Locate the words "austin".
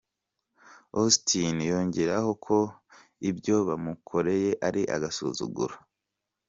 0.99-1.55